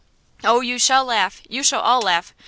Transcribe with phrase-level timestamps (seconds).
[0.43, 1.43] "Oh, you shall laugh!
[1.47, 2.33] You shall all laugh!